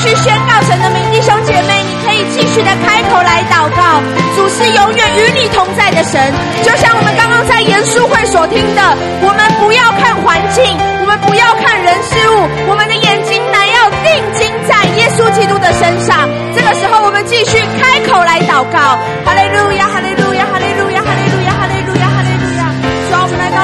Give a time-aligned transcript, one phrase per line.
[0.00, 1.00] 去宣告神的名。
[1.10, 4.00] 弟兄姐妹，你可以继续的开口来祷告。
[4.36, 6.32] 主是永远与你同在的神，
[6.64, 8.80] 就像我们刚刚在严肃会所听的，
[9.20, 10.64] 我们不要看环境，
[11.02, 16.24] 我们不要看人事物，我们的眼睛乃要定睛在耶稣基督的身上。
[16.56, 18.96] 这个时候，我们继续开口来祷告。
[19.26, 22.64] 哈利路亚，哈利路亚，哈利路亚，哈利路亚，哈利路亚，哈利路亚。
[23.10, 23.60] 主，我们来到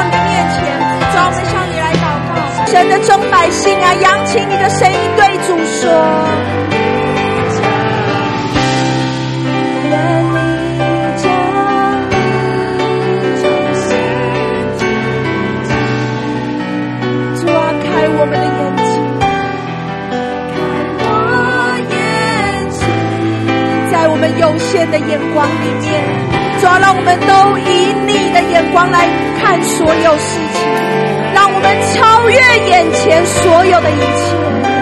[2.66, 5.90] 神的众百姓啊，扬起你的声音对主说。
[23.90, 26.02] 在我們有限的眼光里面，
[26.60, 29.06] 主啊，让我们都以你的眼光来
[29.40, 30.60] 看所有事情，
[31.94, 32.38] 超越
[32.68, 34.75] 眼前所有的一切。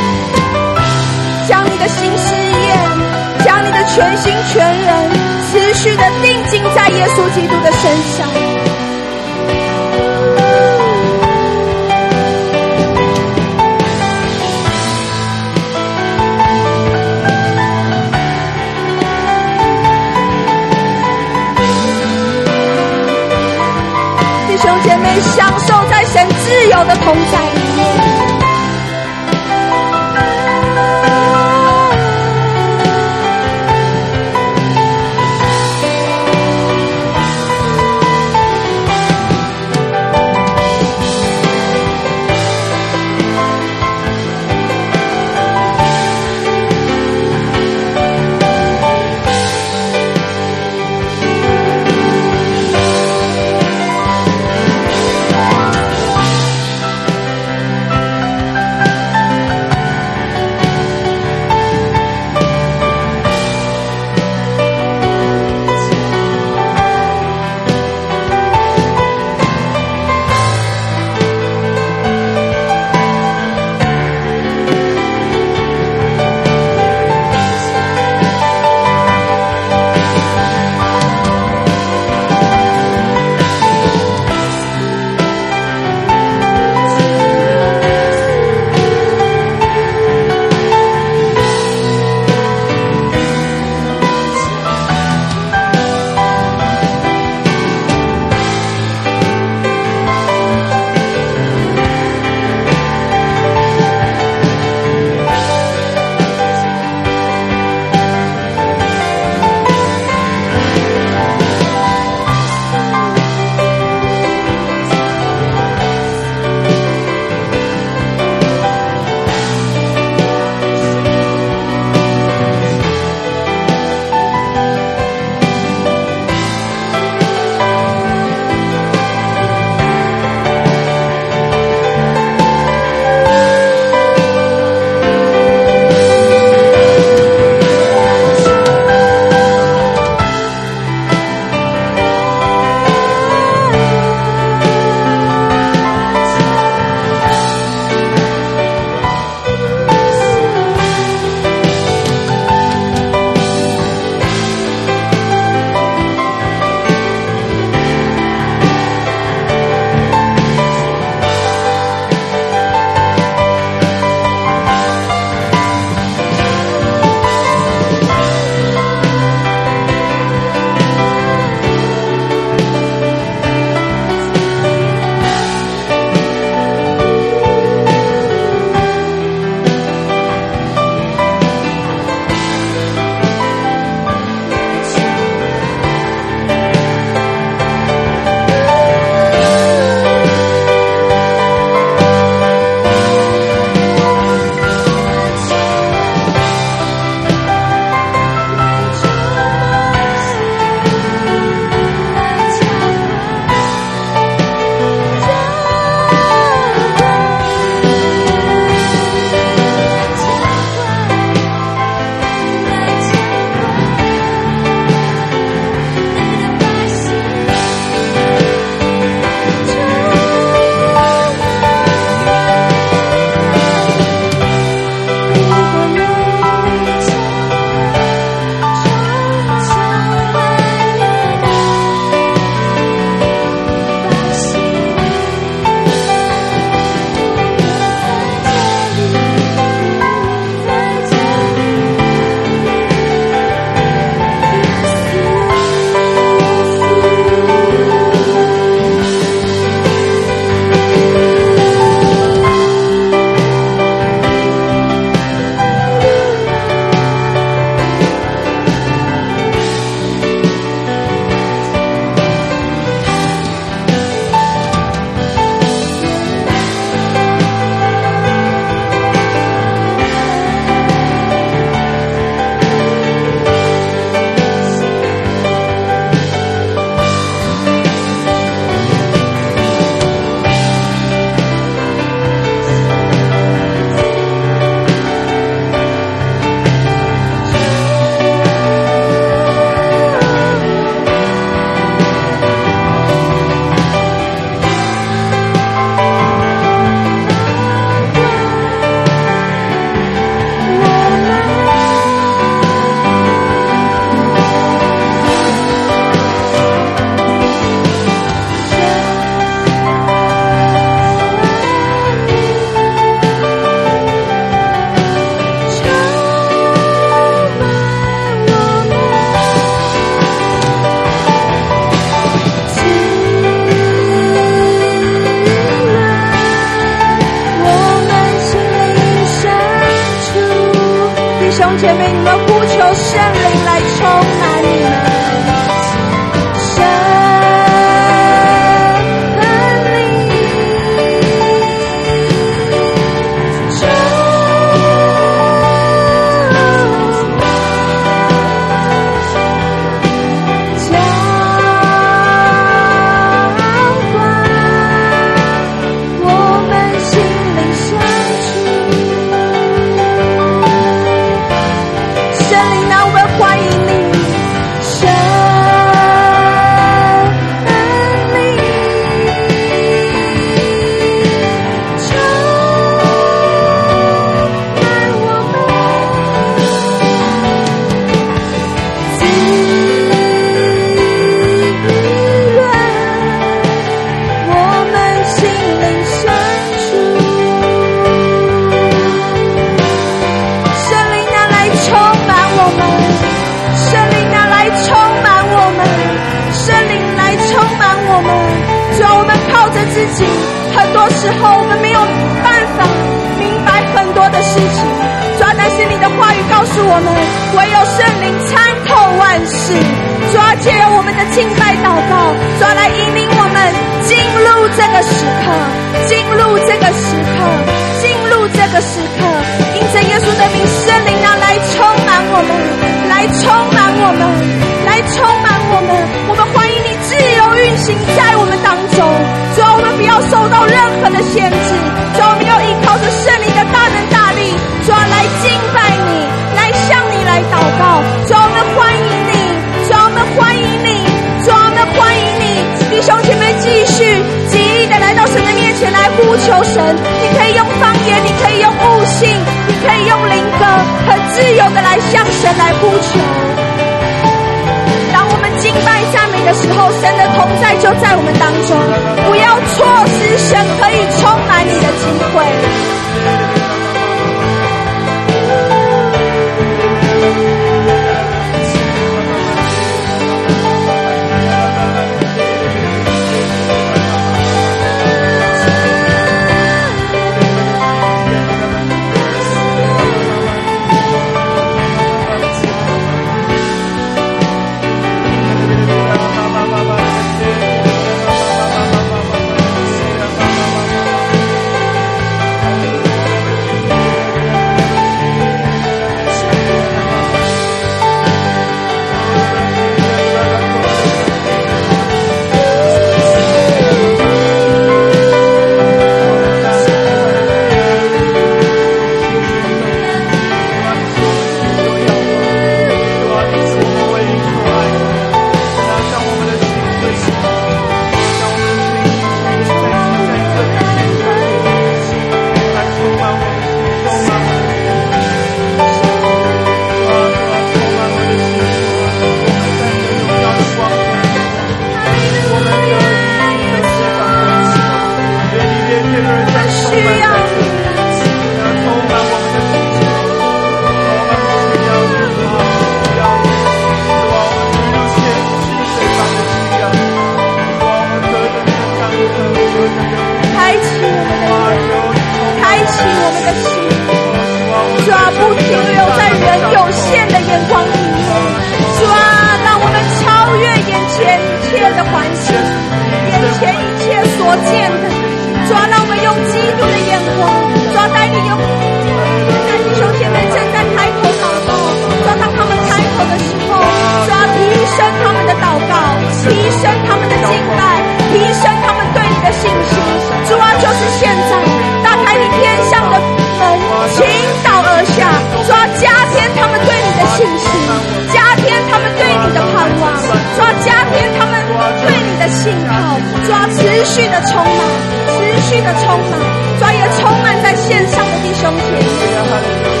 [595.71, 596.37] 去的充满，
[596.79, 600.00] 专业充满在线上的弟兄姐妹。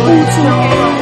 [0.00, 1.01] 不准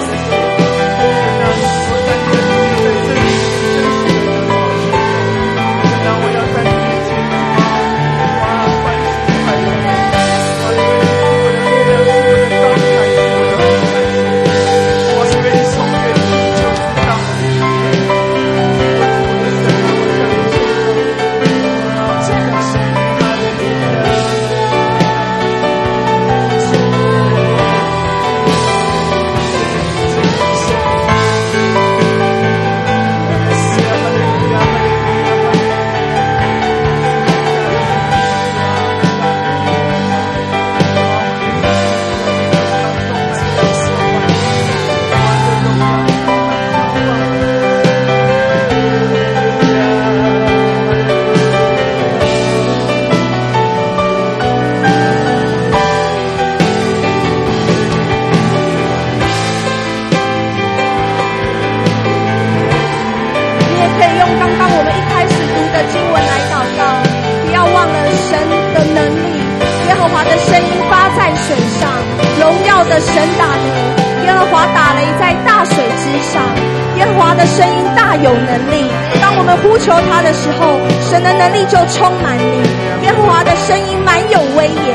[81.71, 82.67] 就充满你。
[83.07, 84.87] 耶和华的声音满有威严，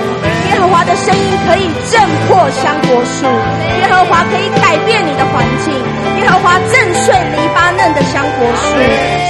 [0.51, 3.25] 耶和华的声音可以震破香柏树，
[3.79, 5.73] 耶和华可以改变你的环境，
[6.21, 8.75] 耶和华震碎黎巴嫩的香柏树。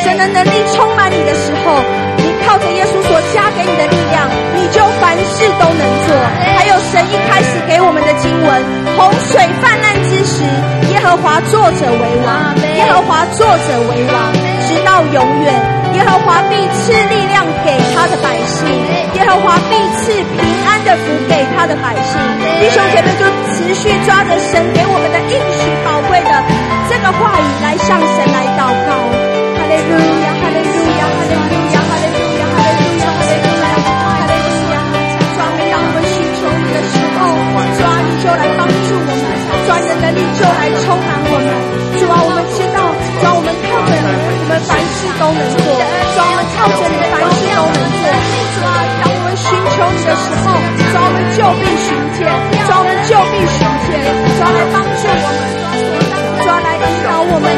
[0.03, 1.79] 神的能力充满你的时候，
[2.17, 6.17] 你靠着耶稣所加给你的力量，你就凡事都能做。
[6.57, 8.49] 还有神一开始给我们的经文：
[8.97, 10.43] 洪水泛滥之时，
[10.91, 14.33] 耶和华坐着为王，耶和华坐着为王，
[14.67, 15.74] 直到永远。
[16.05, 18.69] 耶和华必赐力量给他的百姓，
[19.17, 22.13] 耶和华必赐平安的福给他的百姓。
[22.61, 26.29] 弟兄姐妹就持续抓着神给我们的应许宝贵的
[26.85, 29.01] 这个话语来向神来祷告。
[29.57, 31.41] 哈利路亚，哈利路亚，哈利路
[31.73, 31.81] 亚。
[31.81, 34.77] 哈利路亚，哈利路亚，哈利路亚，哈利路亚。
[35.33, 35.49] 抓！
[35.57, 37.33] 当我们需求的时候，
[37.81, 37.97] 抓！
[38.05, 39.33] 你就来帮助我们，
[39.65, 41.74] 专人的力就来充满我们。
[44.45, 45.65] 我们凡事都能做。
[45.65, 48.05] 主，我们靠着你，凡事都能做。
[48.53, 50.53] 主啊，当我们寻求你的时候，
[50.85, 52.29] 主，我们就必寻见。
[52.61, 54.05] 主，我们就必寻见。
[54.37, 55.49] 主，来帮助我们，
[56.37, 57.49] 主，来引导我们，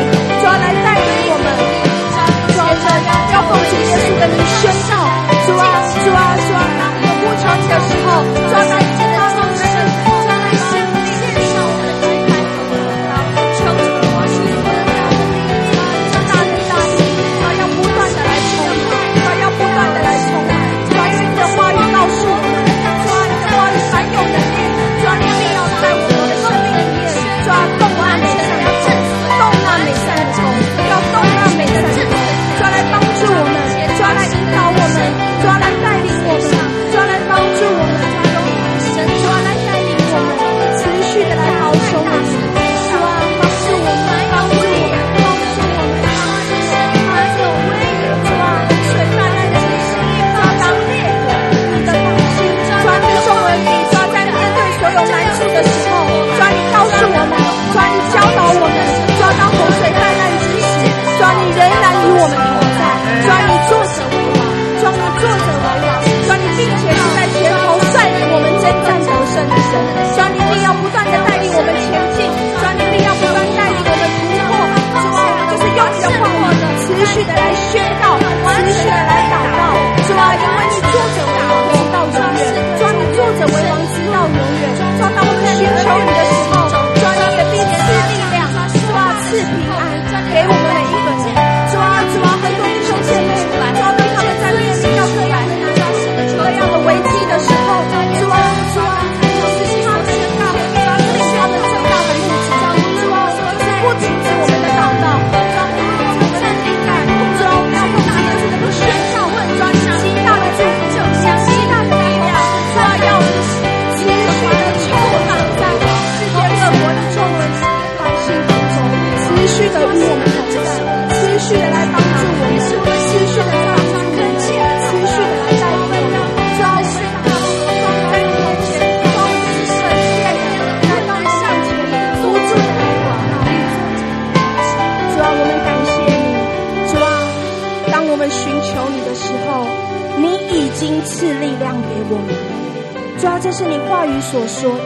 [144.17, 144.85] 你所说的，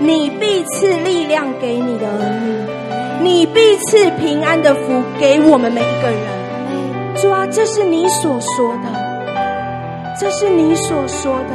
[0.00, 2.68] 你必赐力量给你的儿
[3.22, 7.16] 女，你必赐平安的福给我们每一个人。
[7.16, 11.54] 主啊，这是你所说的，这是你所说的。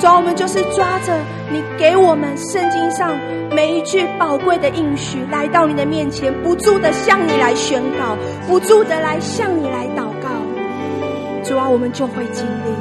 [0.00, 1.12] 主啊，我们就是抓着
[1.52, 3.14] 你给我们圣经上
[3.54, 8.16] 每一句宝贵的应许来到你的面前，不住的向你来宣告，
[8.48, 10.30] 不住的来向你来祷告。
[11.42, 12.72] 主啊，我们就会经历，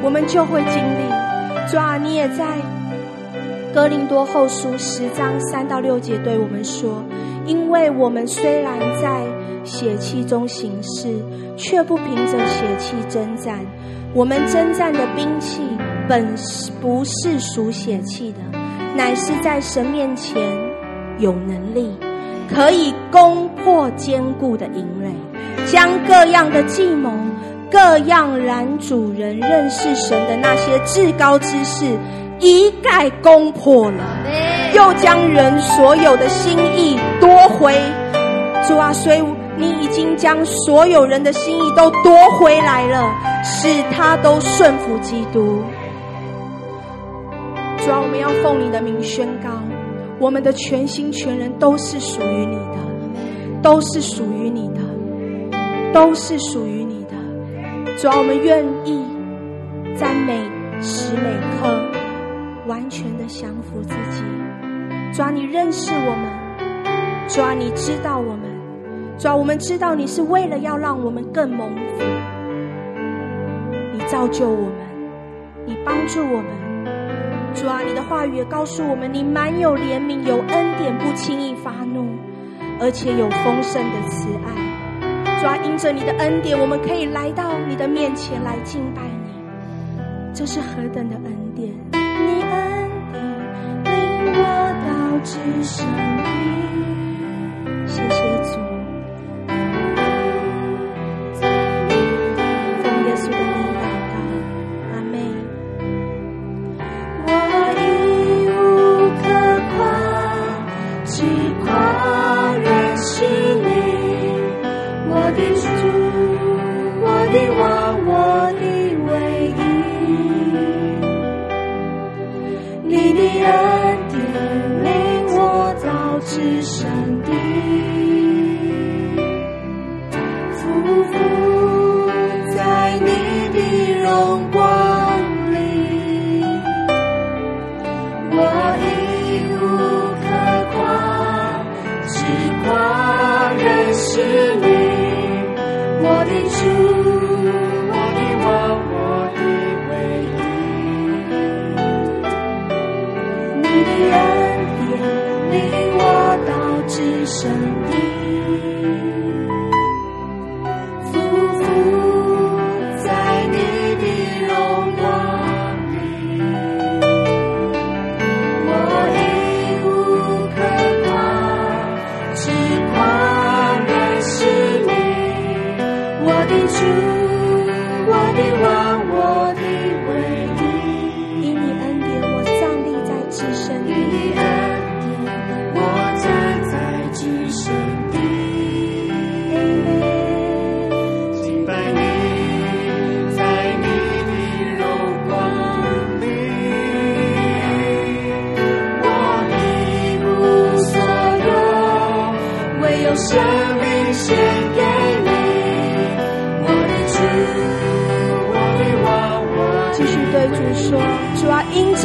[0.00, 1.68] 我们就会经历。
[1.68, 2.46] 主啊，你也在。
[3.72, 7.04] 哥林多后书十章三到六节对我们说：
[7.46, 9.24] 因为我们虽然在
[9.64, 11.14] 血气中行事，
[11.56, 13.60] 却不凭着血气征战。
[14.12, 15.62] 我们征战的兵器
[16.08, 16.26] 本
[16.80, 18.38] 不是属血气的，
[18.96, 20.42] 乃是在神面前
[21.20, 21.94] 有能力，
[22.52, 25.14] 可以攻破坚固的营垒，
[25.70, 27.12] 将各样的计谋、
[27.70, 31.86] 各样拦阻人认识神的那些至高之事
[32.40, 34.04] 一概攻破了，
[34.74, 37.74] 又将人所有的心意夺回。
[38.66, 39.22] 主啊，所以
[39.56, 43.12] 你已经将所有人的心意都夺回来了。
[43.42, 45.62] 使他都顺服基督。
[47.78, 49.48] 主啊，我们要奉你的名宣告，
[50.18, 52.76] 我们的全心全人都是属于你的，
[53.62, 54.80] 都是属于你的，
[55.94, 57.96] 都是属于你的。
[57.96, 59.02] 主啊，我们愿意
[59.96, 60.34] 在每
[60.82, 61.80] 时每刻
[62.70, 64.22] 完全的降服自己。
[65.12, 68.42] 主啊，你认识我们，主啊，你知道我们，
[69.18, 72.04] 主啊，我们知道你是为了要让我们更蒙福，
[73.92, 74.72] 你造就我们，
[75.66, 76.46] 你帮助我们。
[77.54, 82.06] 主啊，你的话语也告诉我们，你满有怜悯，有恩典，不轻易发怒，
[82.80, 85.40] 而且有丰盛的慈爱。
[85.40, 89.32] 主啊，因着你的恩典，我们可以来到你的面前来敬拜你，
[90.32, 91.39] 这是何等的恩
[95.22, 96.22] 只剩你，
[97.86, 98.69] 谢谢主。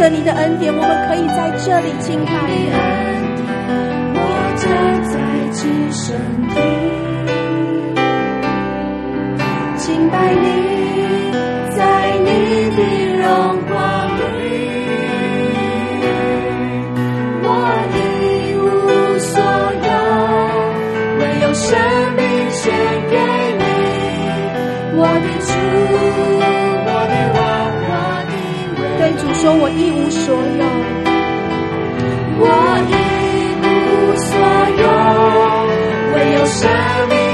[0.09, 2.94] 你的恩典，我们可以在这里敬拜。
[29.45, 30.65] 说我一无所有
[32.39, 32.43] 我
[32.89, 32.93] 一
[33.62, 33.65] 无
[34.17, 34.34] 所
[34.81, 34.86] 有
[36.15, 36.67] 唯有生
[37.10, 37.24] 命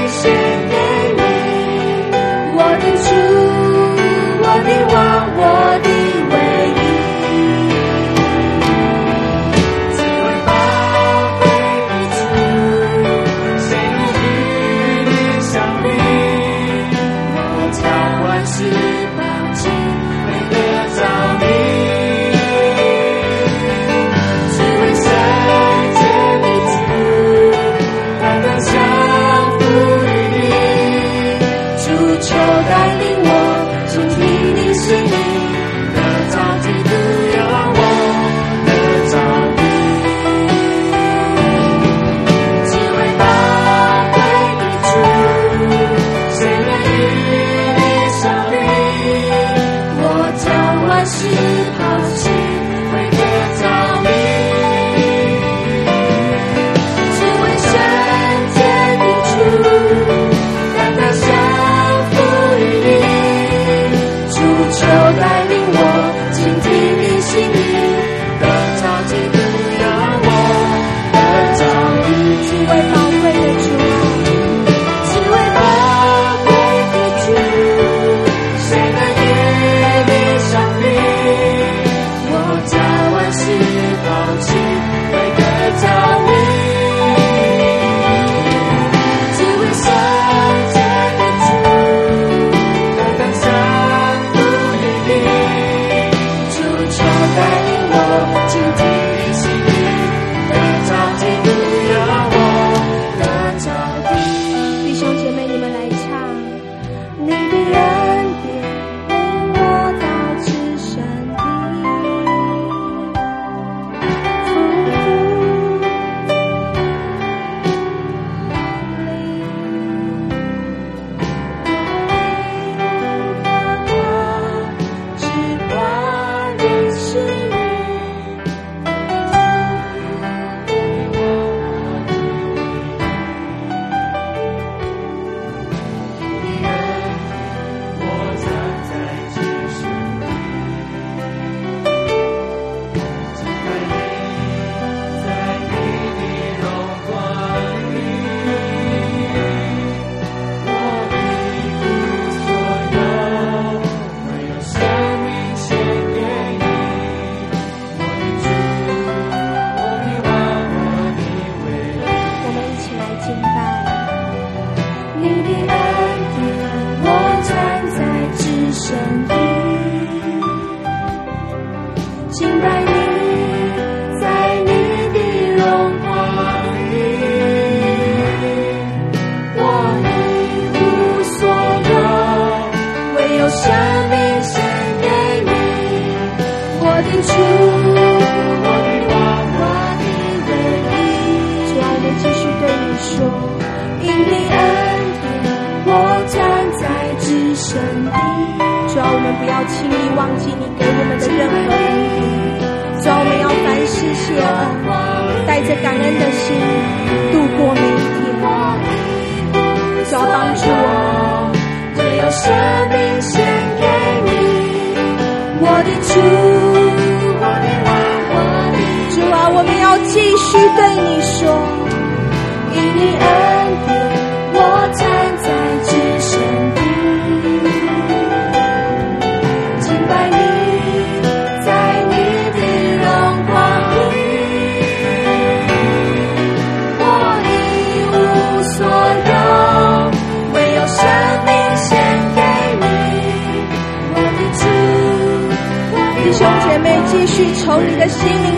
[247.72, 248.51] 从你的心里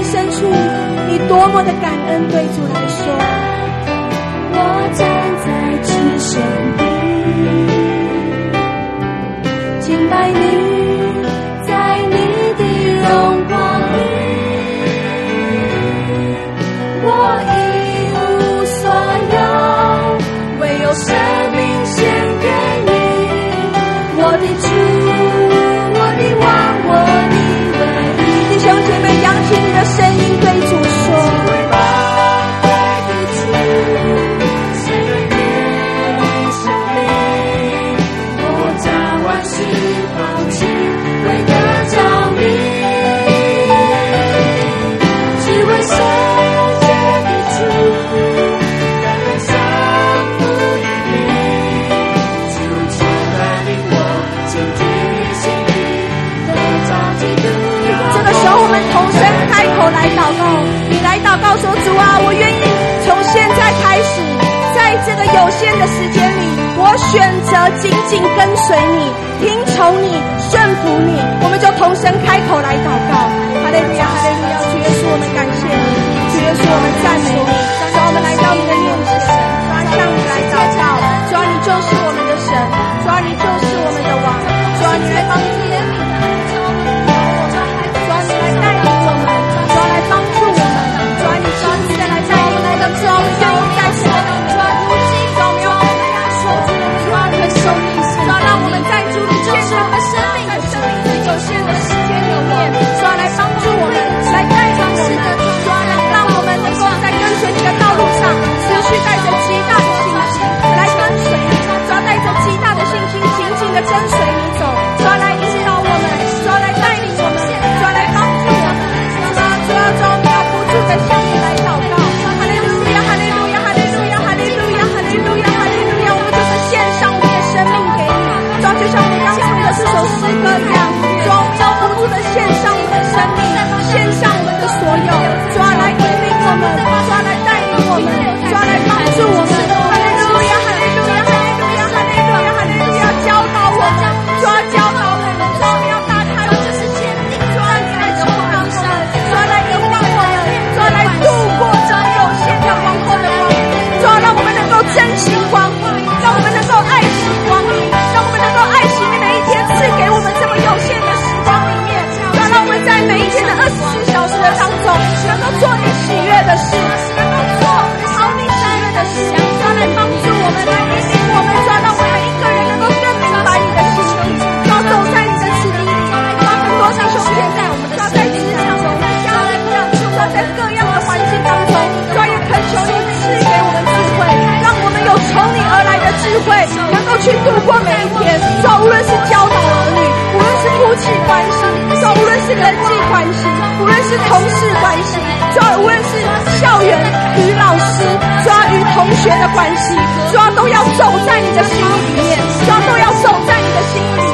[192.55, 193.47] 人际关系
[193.81, 195.19] 无论是同事关系
[195.55, 196.99] 就无论是校园
[197.37, 198.05] 与老师
[198.45, 199.95] 抓与同学的关系
[200.33, 204.34] 抓都要守在你的心里面抓都要守在你的心里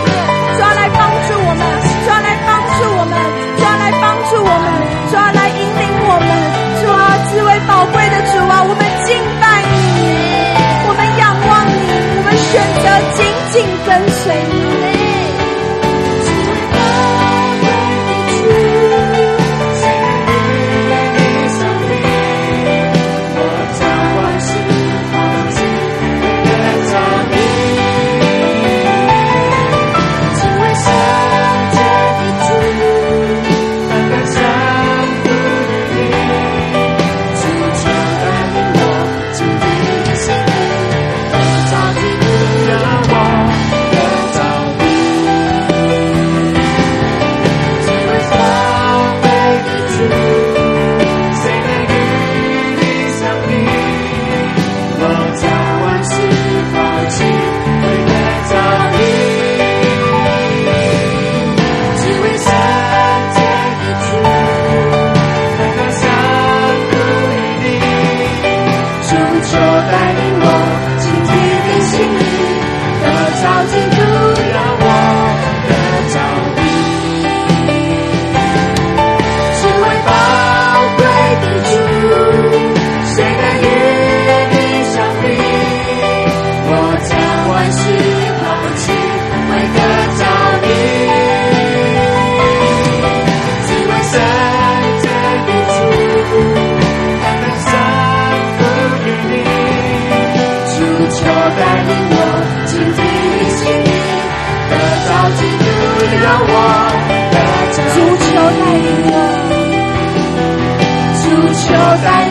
[112.02, 112.29] 求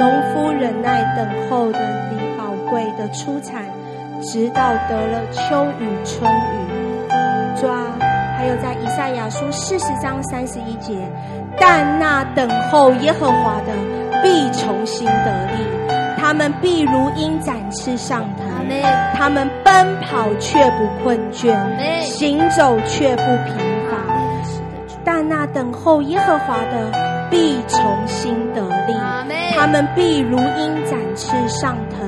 [0.00, 1.78] 农夫忍耐等候的
[2.10, 3.66] 你宝贵的出产，
[4.22, 7.10] 直到得了秋雨春雨。
[7.60, 7.84] 抓，
[8.34, 11.06] 还有在以赛亚书四十章三十一节，
[11.58, 13.74] 但那等候耶和华的
[14.22, 15.66] 必重新得力，
[16.18, 18.46] 他们必如鹰展翅上腾，
[19.14, 21.54] 他们奔跑却不困倦，
[22.00, 23.52] 行走却不疲
[23.90, 23.98] 乏。
[25.04, 27.10] 但那等候耶和华的。
[27.30, 28.92] 必重新得力，
[29.60, 32.00] 他们必如鹰展翅上腾，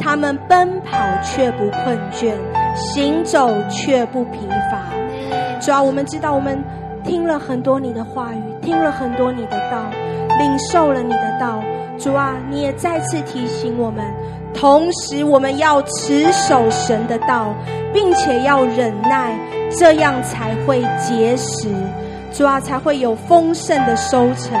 [0.00, 2.32] 他们奔跑却不困倦，
[2.76, 4.80] 行走却不疲乏。
[5.60, 6.56] 主啊，我们知道我们
[7.02, 9.90] 听了很多你的话语，听了很多你的道，
[10.38, 11.60] 领受了你的道。
[11.98, 14.04] 主啊，你也再次提醒我们，
[14.54, 17.52] 同时我们要持守神的道，
[17.92, 19.36] 并且要忍耐，
[19.76, 21.68] 这样才会结实。
[22.32, 24.56] 主啊，才会有丰盛的收成。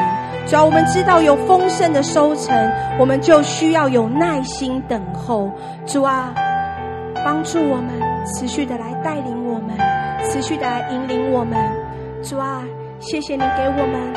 [0.46, 2.54] 主要，我们知道有丰盛的收成，
[2.98, 5.50] 我们就需要有耐心等候。
[5.86, 6.34] 主啊，
[7.24, 7.88] 帮助我们
[8.26, 9.76] 持续的来带领我们，
[10.30, 11.58] 持续的来引领我们。
[12.22, 12.62] 主啊，
[13.00, 14.12] 谢谢你给我们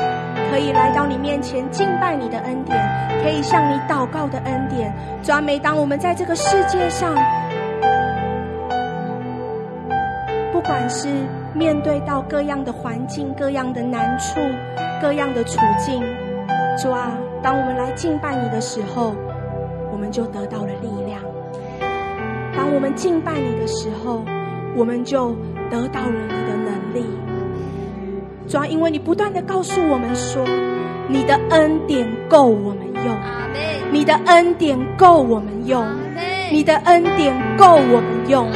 [0.50, 2.78] 可以来到你面前敬拜你的恩典，
[3.22, 4.94] 可以向你祷告的恩典。
[5.22, 7.14] 主啊，每当我们在这个世界上，
[10.52, 11.08] 不管是
[11.58, 14.38] 面对到各样的环境、各样的难处、
[15.02, 16.00] 各样的处境，
[16.80, 17.10] 主啊，
[17.42, 19.12] 当我们来敬拜你的时候，
[19.90, 21.18] 我们就得到了力量；
[22.56, 24.22] 当我们敬拜你的时候，
[24.76, 25.34] 我们就
[25.68, 27.04] 得到了你的能力。
[28.46, 30.44] 主要，因为你不断的告诉我们说，
[31.08, 33.18] 你的恩典够我们用，
[33.90, 35.84] 你的恩典够我们用，
[36.52, 38.46] 你的恩典够我们用。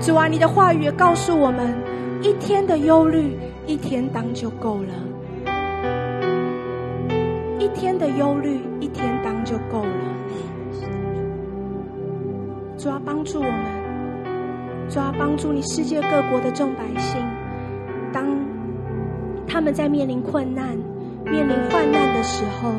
[0.00, 1.74] 主啊，你的话语也告诉我们，
[2.26, 4.92] 一天的忧虑，一天当就够了；
[7.60, 9.90] 一天的忧虑，一天当就够了。
[12.76, 13.64] 主啊，帮助我们，
[14.88, 17.24] 主啊，帮助你世界各国的众百姓，
[18.12, 18.26] 当
[19.46, 20.76] 他们在面临困难、
[21.24, 22.72] 面临患难的时候，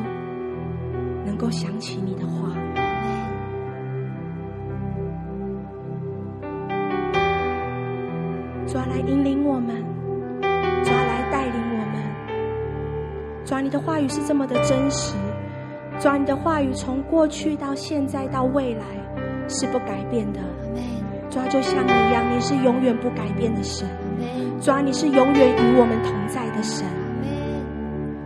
[1.25, 2.36] 能够想起你的话。
[8.67, 9.77] 主来引领我们，
[10.41, 12.03] 主来带领我们。
[13.45, 15.15] 主，你的话语是这么的真实，
[15.99, 18.83] 主，你的话语从过去到现在到未来
[19.47, 20.39] 是不改变的。
[21.29, 23.87] 主，就像你一样，你是永远不改变的神。
[24.59, 26.85] 主，你是永远与我们同在的神。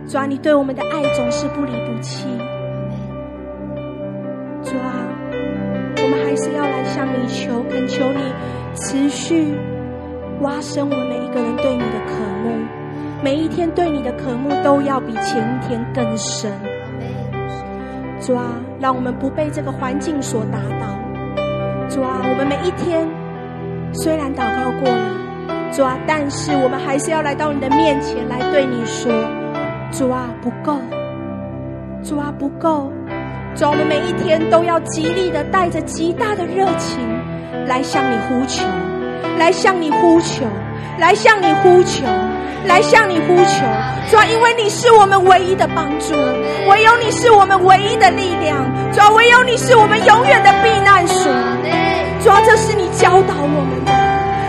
[0.08, 2.26] 主，你对我们的爱总是不离不弃。
[4.64, 5.06] 主啊，
[6.02, 8.32] 我们还是要来向你求，恳求你
[8.74, 9.54] 持续。
[10.42, 12.50] 挖深我们每一个人对你的渴慕，
[13.22, 16.52] 每一天对你的渴慕都要比前一天更深。
[18.20, 18.44] 主啊，
[18.80, 20.86] 让我们不被这个环境所打倒。
[21.88, 23.06] 主啊，我们每一天
[23.92, 25.10] 虽然祷告过了，
[25.70, 29.12] 主啊，但是我们还是要来到你的面前来对你说：
[29.92, 30.76] 主啊，不够。
[32.02, 32.92] 主啊，不够。
[33.54, 36.98] 主啊，我们每一天都要极力的带着极大的热情
[37.68, 38.66] 来向你呼求。
[39.38, 40.44] 来向你呼求，
[40.98, 42.04] 来向你呼求，
[42.66, 43.66] 来向你呼求，
[44.10, 46.14] 主要，因为你是我们唯一的帮助，
[46.68, 48.56] 唯有你是我们唯一的力量，
[48.92, 51.32] 主要，唯有你是我们永远的避难所，
[52.22, 53.92] 主要，这是你教导我们的，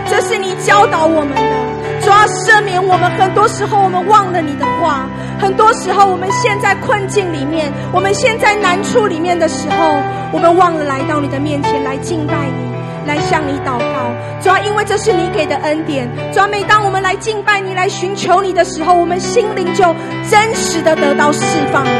[0.08, 5.08] 这是你教导我们的，主要，赦免我们，很多时候我们忘了你的话，
[5.40, 9.98] 很多时候我们陷在困境里面，我们陷在难处里面的时候，
[10.30, 12.73] 我们忘了来到你的面前来敬拜你。
[13.06, 16.08] 来向你祷告，主要因为这是你给的恩典。
[16.32, 19.94] 主要每当我们来敬拜你、来寻求你的时候，我们心灵就
[20.30, 21.40] 真实的得到释
[21.72, 21.90] 放了。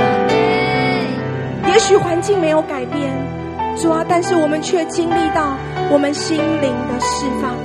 [1.69, 3.13] 也许环境没有改变，
[3.77, 5.57] 主啊，但是我们却经历到
[5.91, 7.57] 我们心灵的释放，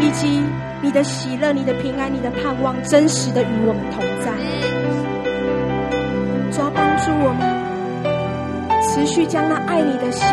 [0.00, 0.42] 以及
[0.82, 4.30] 你的喜乐、你的平安、你的盼望，真实的与我们同在。
[6.52, 7.40] 主要帮助我们，
[8.82, 10.26] 持续将那爱你的心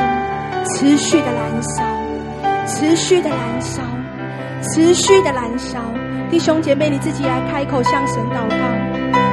[0.76, 1.84] 持续的燃烧，
[2.66, 3.82] 持续的燃烧，
[4.62, 5.80] 持续的燃烧。
[6.30, 8.56] 弟兄姐妹，你自己来开口向神祷告。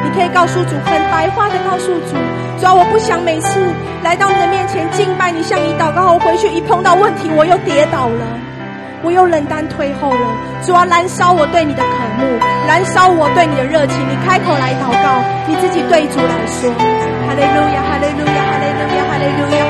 [0.02, 2.16] 你可以告诉主，很白话的告诉主，
[2.58, 3.72] 主要我不想每次
[4.02, 8.26] 来到你的面前敬拜你，向你祷告后回去一碰到问题我又跌倒了，
[9.02, 10.26] 我又冷淡退后了。
[10.62, 12.26] 主要燃烧我对你的渴慕，
[12.66, 13.96] 燃烧我对你的热情。
[14.10, 16.68] 你开口来祷告，你自己对主来说：
[17.24, 19.64] 哈利路亚，哈利路亚，哈利路亚，哈利路亚，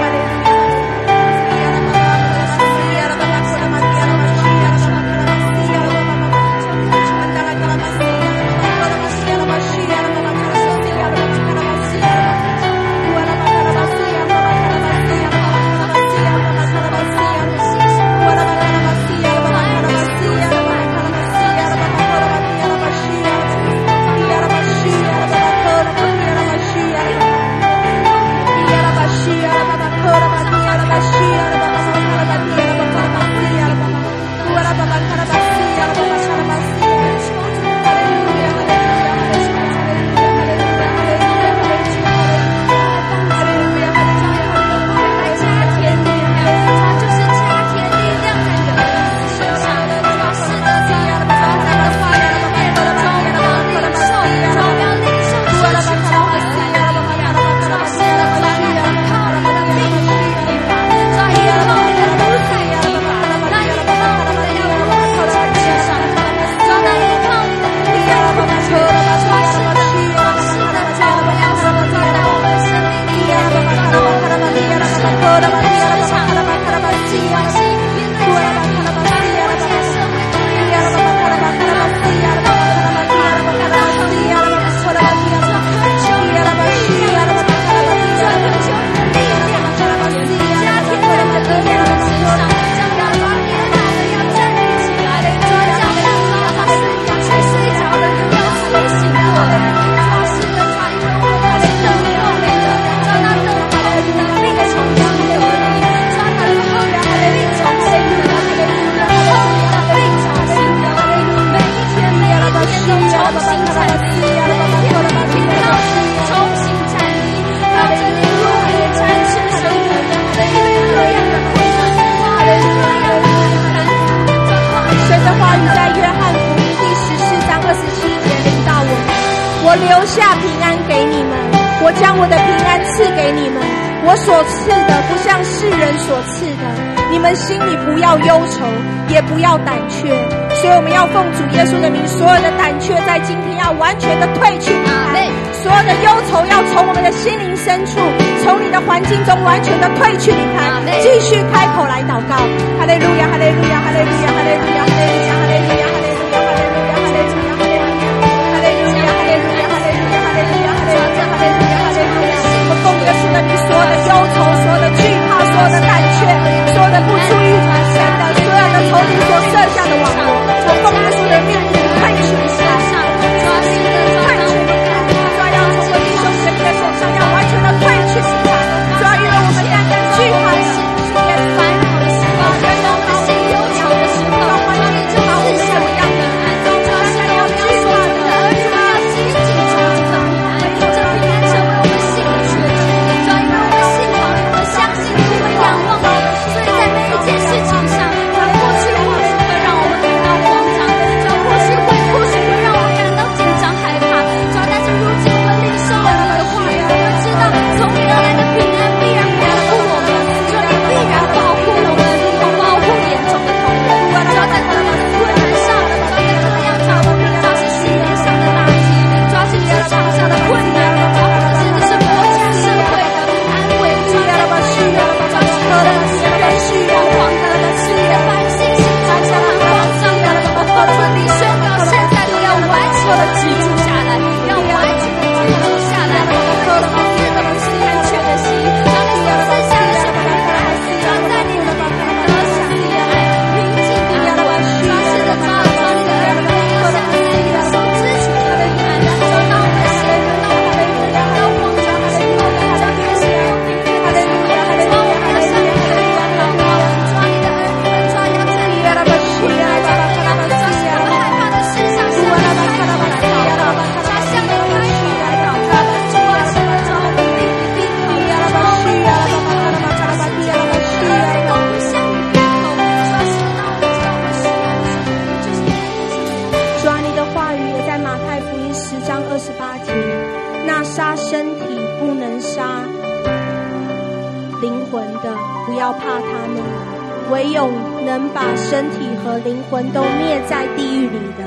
[287.30, 287.68] 唯有
[288.04, 291.44] 能把身体和灵魂都灭在地狱里的，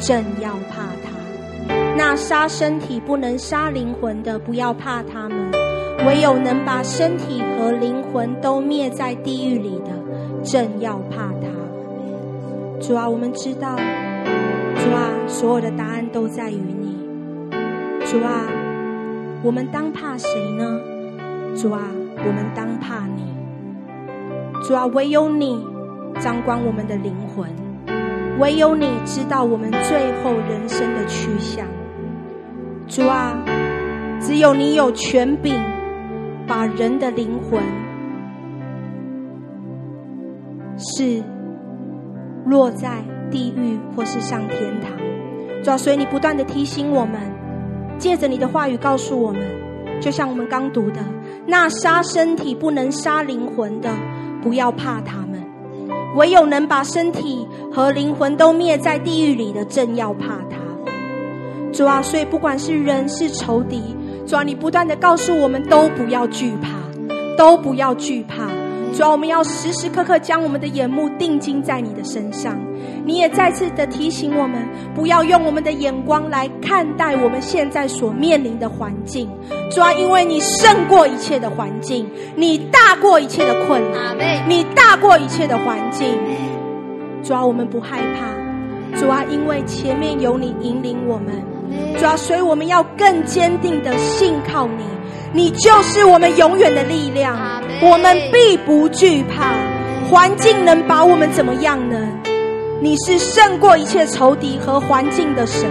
[0.00, 5.52] 正要怕他；那杀身体不能杀灵魂的，不要怕他们；
[6.06, 9.92] 唯有能把身体和灵魂都灭在地狱里的，
[10.42, 11.48] 正要怕他。
[12.80, 16.96] 主啊，我们知道，主啊，所有的答案都在于你。
[18.04, 18.46] 主啊，
[19.44, 20.28] 我们当怕谁
[20.58, 20.80] 呢？
[21.54, 21.80] 主啊，
[22.16, 23.39] 我们当怕你。
[24.62, 25.66] 主啊，唯有你
[26.20, 27.48] 掌管我们的灵魂，
[28.38, 31.66] 唯有你知道我们最后人生的去向。
[32.86, 33.36] 主啊，
[34.20, 35.54] 只有你有权柄，
[36.46, 37.60] 把人的灵魂
[40.76, 41.22] 是
[42.44, 44.92] 落在地狱或是上天堂。
[45.62, 47.20] 主啊，所以你不断的提醒我们，
[47.98, 49.42] 借着你的话语告诉我们，
[50.00, 51.00] 就像我们刚读的，
[51.46, 53.90] 那杀身体不能杀灵魂的。
[54.42, 55.40] 不要怕他们，
[56.16, 60.58] 唯有能把身体和灵魂都灭在地狱里的，正要怕他。
[61.72, 66.68] 主啊，所以不管是人是仇敌，主啊，你不断的告诉我们，都不要惧怕，
[67.36, 68.48] 都不要惧怕。
[68.92, 72.58] 主要，我们要时时刻刻将我们的眼目定睛在你的身上。
[73.04, 79.28] 你也再次的提醒我们，不要用我们的眼光来看待我们现在所面临的环境。
[79.70, 84.16] 主要，因为你胜过一切的环境，你大过一切的困难，
[84.48, 86.06] 你大过一切的环境。
[87.22, 88.98] 主要，我们不害怕。
[88.98, 91.42] 主要，因为前面有你引领我们。
[91.96, 94.84] 主要，所以我们要更坚定的信靠你。
[95.32, 97.38] 你就是我们永远的力量，
[97.80, 99.54] 我们必不惧怕。
[100.08, 101.96] 环境能把我们怎么样呢？
[102.82, 105.70] 你是胜过一切仇敌和环境的神。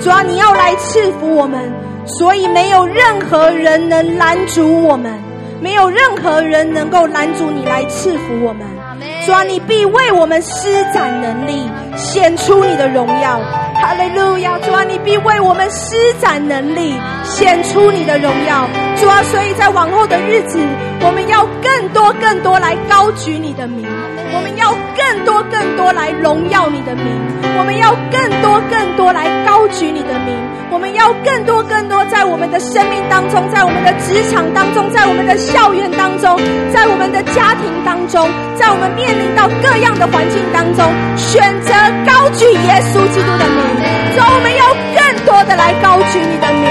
[0.00, 1.70] 主啊，你要来赐福我们，
[2.06, 5.12] 所以没有任何人能拦阻我们，
[5.60, 8.66] 没有任何人能够拦阻你来赐福我们。
[9.26, 13.40] 主啊，你必为我们施展能力，显出你的荣耀。
[13.80, 14.58] 哈利路亚！
[14.58, 18.68] 主啊，你必为我们施展能力，显出你的荣耀。
[18.96, 20.58] 主啊，所以在往后的日子，
[21.02, 23.86] 我们要更多、更多来高举你的名。
[24.34, 27.04] 我们要更多更多来荣耀你的名，
[27.56, 30.36] 我们要更多更多来高举你的名，
[30.70, 36.36] 我们要更多更多在我们的生命当中，在我们的职场当中，在我们的校园当中，
[36.70, 40.84] 在我们的家庭当中，在我们面临到各样的环境当中，
[41.16, 41.72] 选择
[42.04, 43.58] 高举耶稣基督的名。
[44.14, 46.68] 主啊，我们要更多的来高举你的名，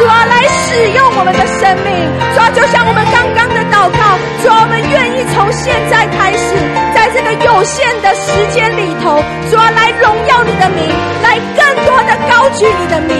[0.00, 1.92] 主啊，来使用我们的生命，
[2.32, 6.71] 主啊，就像我们刚刚的祷告，主啊，我们愿意从现在开始。
[6.94, 10.88] 在这个有限的时间里头，主要来荣耀你的名，
[11.22, 13.16] 来更多的高举你的名。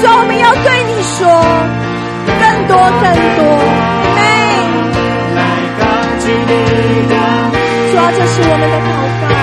[0.00, 1.26] 主，我们要对你说，
[2.26, 3.04] 更多更
[3.36, 3.40] 多，
[5.34, 5.40] 来
[5.78, 5.82] 高
[6.20, 6.52] 举你
[7.08, 7.12] 的名。
[7.90, 8.88] 主要这是我们的祷
[9.22, 9.37] 告。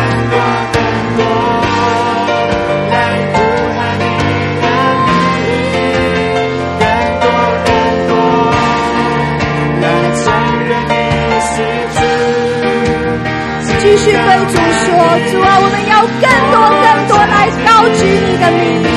[13.98, 14.92] 继续对主说
[15.32, 18.96] ：“主啊，我们要更多、更多来高举你的名。”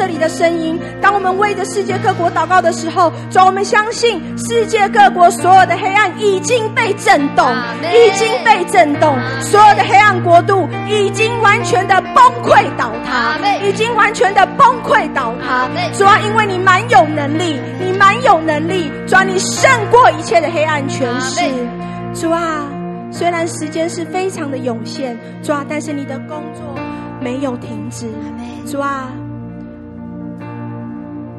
[0.00, 7.46] 这里的声音，当我们为着世界各国祷告的时候，主啊，我们相信世界各国所有的黑暗已经被震动，
[7.92, 14.40] 已经被震动，所有的黑暗国度已经完全的崩溃倒塌，已经完全的。
[14.56, 21.42] 崩溃倒塌，主啊，因为你蛮有能力，你蛮有能力，主啊，你胜过一切的黑暗权势。
[22.14, 22.66] 主啊，
[23.10, 26.74] 虽然时间是非常的有限，主啊，但是你的工作
[27.20, 28.06] 没有停止。
[28.66, 29.10] 主啊，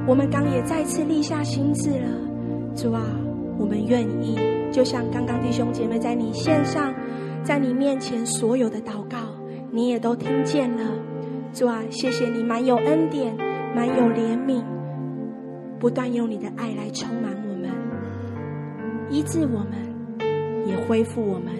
[0.08, 2.08] 我们刚也再次立下心志了。
[2.76, 3.02] 主啊，
[3.58, 4.38] 我们愿意，
[4.72, 6.94] 就像刚刚弟兄姐妹在你线上，
[7.44, 9.18] 在你面前所有的祷告，
[9.72, 10.84] 你也都听见了。
[11.54, 13.36] 主啊，谢谢你满有恩典，
[13.76, 14.64] 满有怜悯，
[15.80, 17.70] 不断用你的爱来充满我们，
[19.10, 19.74] 医治我们，
[20.66, 21.54] 也恢复我们，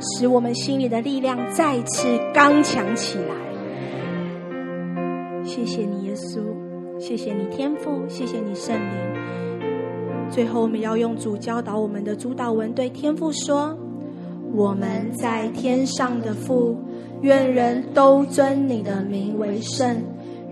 [0.00, 3.34] 使我们心里的力量再次刚强起来。
[5.44, 6.40] 谢谢你，耶稣，
[7.00, 10.30] 谢谢你，天父，谢谢你，圣灵。
[10.30, 13.74] 最后，我们要用主教导我们的主祷文对天父说
[14.54, 16.76] ：“我们在天上的父。”
[17.22, 19.96] 愿人都尊你的名为圣，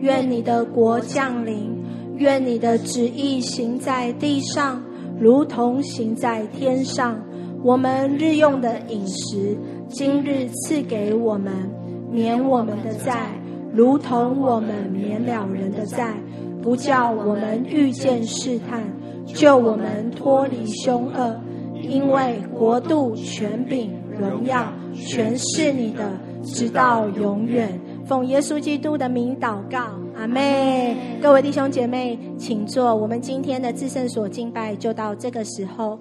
[0.00, 1.70] 愿你的国降临，
[2.16, 4.82] 愿你的旨意行在地上，
[5.20, 7.22] 如同行在天上。
[7.62, 9.54] 我们日用的饮食，
[9.88, 11.52] 今日赐给我们，
[12.10, 13.37] 免我们的债，
[13.78, 16.16] 如同我们免了人的债，
[16.60, 18.82] 不叫我们遇见试探，
[19.24, 21.40] 救我们脱离凶恶，
[21.80, 26.10] 因为国度、权柄、荣耀，全是你的。
[26.42, 29.78] 直到永远，奉耶稣基督的名祷告，
[30.16, 30.96] 阿妹。
[31.20, 32.94] 各位弟兄姐妹，请坐。
[32.94, 35.98] 我们今天的至圣所敬拜就到这个时候。